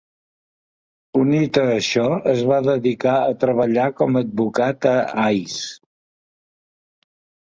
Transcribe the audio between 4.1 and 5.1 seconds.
advocat a